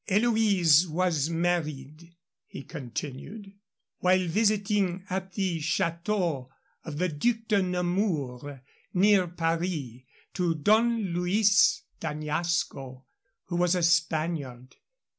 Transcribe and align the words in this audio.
"Eloise 0.07 0.87
was 0.87 1.29
married," 1.29 2.15
he 2.47 2.63
continued, 2.63 3.53
"while 3.99 4.25
visiting 4.27 5.05
at 5.11 5.33
the 5.33 5.59
château 5.59 6.49
of 6.83 6.97
the 6.97 7.07
Duc 7.07 7.47
de 7.47 7.61
Nemours, 7.61 8.61
near 8.95 9.27
Paris, 9.27 10.01
to 10.33 10.55
Don 10.55 10.97
Luis 11.13 11.83
d'Añasco, 11.99 13.03
who 13.45 13.55
was 13.57 13.75
a 13.75 13.83
Spaniard. 13.83 14.73